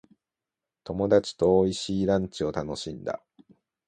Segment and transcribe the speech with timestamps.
[0.83, 3.21] 友達と美味しいランチを楽しんだ。